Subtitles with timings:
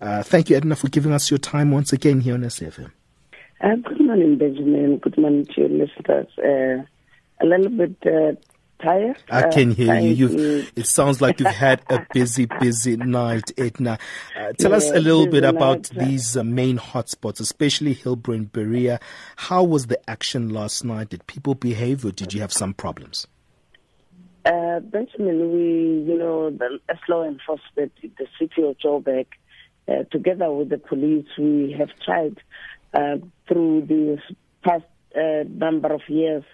[0.00, 2.90] Uh, thank you, Edna, for giving us your time once again here on SAFM.
[3.60, 4.96] Uh, good morning, Benjamin.
[4.98, 6.28] Good morning to your listeners.
[6.38, 6.84] Uh,
[7.42, 8.32] a little bit uh,
[8.82, 9.22] tired.
[9.30, 10.10] I can hear you.
[10.10, 13.98] You've, it sounds like you've had a busy, busy night, Edna.
[14.34, 16.06] Uh, tell yeah, us a little bit about night.
[16.06, 19.00] these uh, main hotspots, especially Hillbrow and Berea.
[19.36, 21.10] How was the action last night?
[21.10, 23.26] Did people behave or did you have some problems?
[24.46, 26.78] Uh, Benjamin, we, you know, the
[27.08, 29.26] law enforcement in the city of Joburg,
[29.90, 32.36] uh, together with the police, we have tried
[32.94, 33.16] uh,
[33.48, 34.84] through these past
[35.16, 36.44] uh, number of years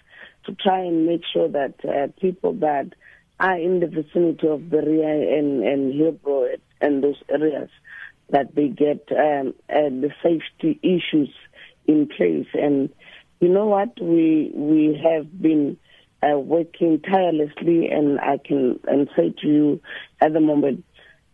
[0.45, 2.93] to try and make sure that uh, people that
[3.39, 7.69] are in the vicinity of Berea and, and Hillbrow and those areas,
[8.29, 11.33] that they get um, uh, the safety issues
[11.85, 12.47] in place.
[12.53, 12.89] And
[13.39, 14.01] you know what?
[14.01, 15.77] We we have been
[16.23, 19.81] uh, working tirelessly, and I can and say to you
[20.19, 20.83] at the moment,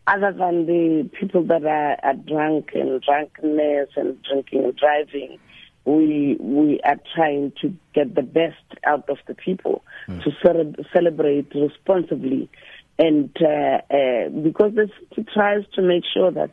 [0.08, 5.40] other than the people that are, are drunk and drunkenness and drinking and driving,
[5.86, 10.24] we we are trying to get the best out of the people mm.
[10.24, 12.50] to ce- celebrate responsibly,
[12.98, 16.52] and uh, uh, because the city tries to make sure that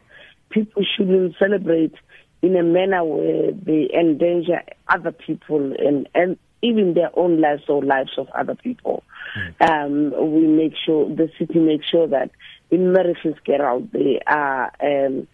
[0.50, 1.94] people shouldn't celebrate
[2.42, 7.82] in a manner where they endanger other people and and even their own lives or
[7.82, 9.02] lives of other people.
[9.36, 9.70] Mm.
[9.70, 12.30] Um, we make sure the city makes sure that
[12.70, 15.26] in Mauritius get out there are um,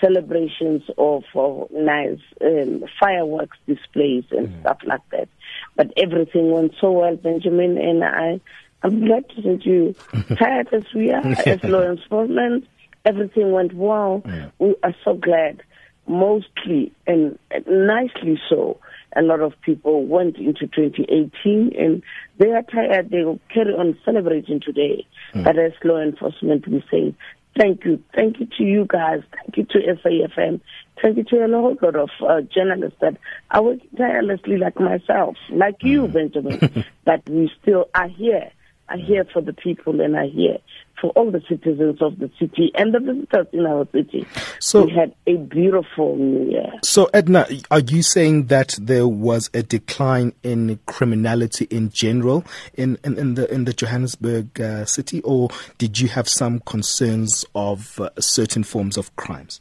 [0.00, 4.60] celebrations of, of nice um, fireworks displays and mm.
[4.60, 5.28] stuff like that.
[5.76, 8.40] But everything went so well, Benjamin, and I,
[8.82, 9.94] I'm glad to say you,
[10.36, 12.66] tired as we are as law enforcement,
[13.04, 14.22] everything went well.
[14.26, 14.50] Yeah.
[14.58, 15.62] We are so glad,
[16.06, 18.78] mostly and nicely so.
[19.16, 22.02] A lot of people went into 2018 and
[22.38, 23.10] they are tired.
[23.10, 25.06] They will carry on celebrating today.
[25.34, 25.44] Mm.
[25.44, 27.14] But as law enforcement, we say
[27.58, 28.02] Thank you.
[28.14, 29.20] Thank you to you guys.
[29.32, 30.60] Thank you to SAFM.
[31.02, 33.16] Thank you to a whole lot of uh, journalists that
[33.50, 36.12] are working tirelessly like myself, like you, mm.
[36.12, 38.52] Benjamin, that we still are here
[38.88, 40.58] are here for the people and are here
[41.00, 44.26] for all the citizens of the city and the visitors in our city.
[44.58, 46.72] So we had a beautiful New Year.
[46.82, 52.44] So Edna, are you saying that there was a decline in criminality in general
[52.74, 57.44] in, in, in the in the Johannesburg uh, city, or did you have some concerns
[57.54, 59.60] of uh, certain forms of crimes?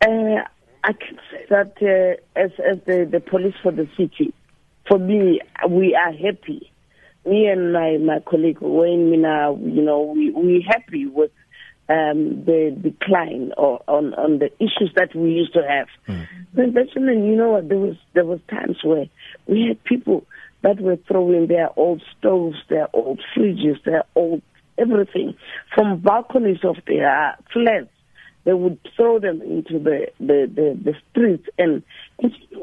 [0.00, 0.44] Uh,
[0.84, 4.32] I can say that uh, as as the, the police for the city,
[4.86, 6.70] for me, we are happy
[7.26, 11.30] me and my, my colleague Wayne Minnaar, you know, we we happy with
[11.88, 15.88] um, the decline or on on the issues that we used to have.
[16.08, 16.74] Mm.
[16.74, 17.68] Benjamin, you know what?
[17.68, 19.06] There was there was times where
[19.46, 20.24] we had people
[20.62, 24.42] that were throwing their old stoves, their old fridges, their old
[24.78, 25.34] everything
[25.74, 27.93] from balconies of their flats
[28.44, 31.82] they would throw them into the, the, the, the streets and,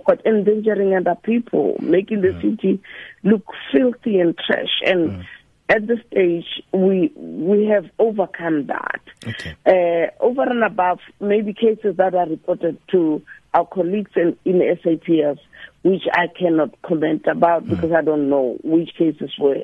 [0.05, 2.41] what endangering other people, making the mm.
[2.41, 2.81] city
[3.23, 4.81] look filthy and trash.
[4.85, 5.25] And mm.
[5.69, 9.01] at this stage, we we have overcome that.
[9.27, 9.55] Okay.
[9.65, 13.21] Uh, over and above, maybe cases that are reported to
[13.53, 15.41] our colleagues in, in SAPS,
[15.83, 17.69] which I cannot comment about mm.
[17.69, 19.63] because I don't know which cases were.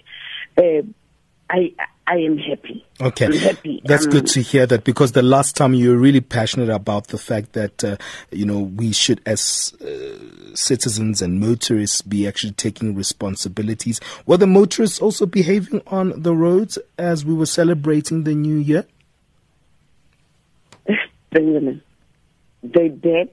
[0.57, 0.81] Uh,
[1.49, 1.73] I
[2.07, 2.85] I am happy.
[3.01, 3.81] Okay, I'm happy.
[3.83, 7.07] That's um, good to hear that because the last time you were really passionate about
[7.07, 7.97] the fact that uh,
[8.31, 13.99] you know we should, as uh, citizens and motorists, be actually taking responsibilities.
[14.25, 18.85] Were the motorists also behaving on the roads as we were celebrating the new year?
[21.31, 21.81] Benjamin,
[22.63, 23.29] they did,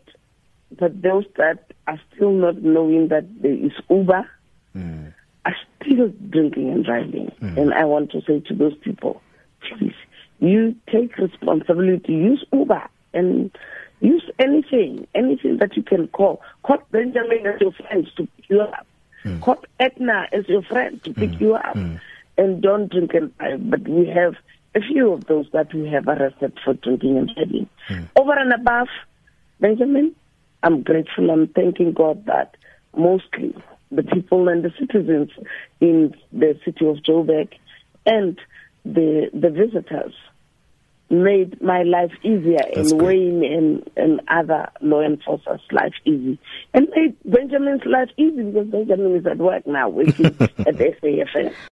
[0.77, 4.29] but those that are still not knowing that there is Uber.
[4.77, 5.15] Mm
[5.84, 7.33] still drinking and driving.
[7.41, 7.56] Mm.
[7.56, 9.22] And I want to say to those people,
[9.61, 9.95] please,
[10.41, 12.12] you take responsibility.
[12.12, 13.50] Use Uber and
[14.00, 16.43] use anything, anything that you can call.
[16.62, 18.87] Call Benjamin as your friend to pick you up.
[19.25, 19.41] Mm.
[19.41, 21.41] Call Edna as your friend to pick mm.
[21.41, 21.75] you up.
[21.75, 22.00] Mm.
[22.37, 23.71] And don't drink and drive.
[23.71, 24.34] But we have
[24.75, 27.69] a few of those that we have arrested for drinking and driving.
[27.89, 28.09] Mm.
[28.17, 28.89] Over and above,
[29.61, 30.14] Benjamin,
[30.62, 31.31] I'm grateful.
[31.31, 32.56] I'm thanking God that
[32.97, 33.55] mostly
[33.94, 35.31] the people and the citizens
[35.81, 37.52] in the city of Joburg
[38.06, 38.38] and
[38.85, 40.14] the the visitors
[41.11, 46.38] made my life easier That's and Wayne and, and other law enforcers' life easy.
[46.73, 51.55] And made Benjamin's life easy because Benjamin is at work now working at the SAFM.